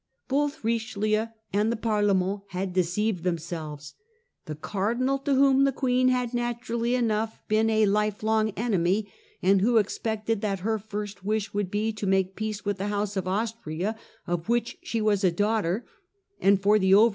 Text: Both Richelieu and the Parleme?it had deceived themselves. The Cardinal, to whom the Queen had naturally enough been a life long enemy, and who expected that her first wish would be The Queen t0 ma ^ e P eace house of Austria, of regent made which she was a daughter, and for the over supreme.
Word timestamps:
Both 0.27 0.63
Richelieu 0.63 1.27
and 1.53 1.71
the 1.71 1.75
Parleme?it 1.75 2.41
had 2.53 2.73
deceived 2.73 3.23
themselves. 3.23 3.93
The 4.45 4.55
Cardinal, 4.55 5.19
to 5.19 5.35
whom 5.35 5.63
the 5.63 5.71
Queen 5.71 6.07
had 6.07 6.33
naturally 6.33 6.95
enough 6.95 7.39
been 7.47 7.69
a 7.69 7.85
life 7.85 8.23
long 8.23 8.49
enemy, 8.57 9.11
and 9.43 9.61
who 9.61 9.77
expected 9.77 10.41
that 10.41 10.61
her 10.61 10.79
first 10.79 11.23
wish 11.23 11.53
would 11.53 11.69
be 11.69 11.91
The 11.91 11.97
Queen 11.97 12.09
t0 12.09 12.09
ma 12.13 12.15
^ 12.17 12.19
e 12.21 12.23
P 12.23 12.49
eace 12.49 12.77
house 12.89 13.15
of 13.15 13.27
Austria, 13.27 13.95
of 14.25 14.49
regent 14.49 14.49
made 14.49 14.49
which 14.51 14.77
she 14.81 15.01
was 15.01 15.23
a 15.23 15.31
daughter, 15.31 15.85
and 16.39 16.59
for 16.59 16.79
the 16.79 16.95
over 16.95 17.05
supreme. 17.05 17.09